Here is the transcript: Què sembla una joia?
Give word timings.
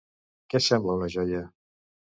Què 0.53 0.61
sembla 0.69 0.97
una 1.01 1.11
joia? 1.19 1.47